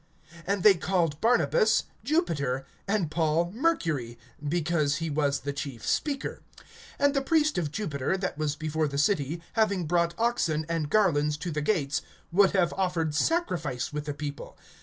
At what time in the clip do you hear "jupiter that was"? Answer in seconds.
7.71-8.55